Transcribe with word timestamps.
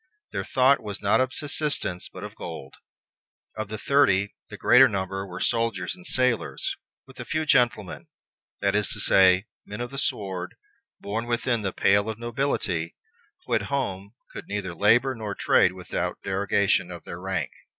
Their 0.31 0.43
thought 0.43 0.81
was 0.81 0.99
not 0.99 1.21
of 1.21 1.31
subsistence, 1.31 2.09
but 2.11 2.23
of 2.23 2.33
gold. 2.33 2.73
Of 3.55 3.67
the 3.67 3.77
thirty, 3.77 4.33
the 4.49 4.57
greater 4.57 4.87
number 4.87 5.27
were 5.27 5.39
soldiers 5.39 5.93
and 5.95 6.07
sailors, 6.07 6.75
with 7.05 7.19
a 7.19 7.23
few 7.23 7.45
gentlemen; 7.45 8.07
that 8.61 8.73
is 8.73 8.87
to 8.87 8.99
say, 8.99 9.45
men 9.63 9.79
of 9.79 9.91
the 9.91 9.99
sword, 9.99 10.55
born 10.99 11.27
within 11.27 11.61
the 11.61 11.71
pale 11.71 12.09
of 12.09 12.17
nobility, 12.17 12.95
who 13.45 13.53
at 13.53 13.61
home 13.69 14.15
could 14.33 14.47
neither 14.47 14.73
labor 14.73 15.13
nor 15.13 15.35
trade 15.35 15.73
without 15.73 16.17
derogation 16.23 16.87
from 16.87 17.03
their 17.05 17.21
rank. 17.21 17.51